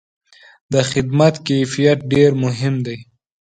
د 0.73 0.75
خدمت 0.91 1.33
کیفیت 1.47 1.99
ډېر 2.13 2.29
مهم 2.43 2.75
دی. 2.85 2.97